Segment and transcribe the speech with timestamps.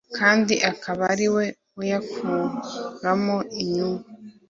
[0.17, 1.45] kandi akaba ari we
[1.81, 4.07] uyakuramo inyungu